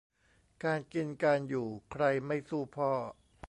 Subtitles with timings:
[0.63, 2.91] การกินการอยู่ ใครไม่สู้พ่อ